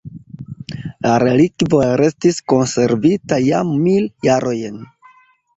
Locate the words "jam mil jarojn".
3.49-4.83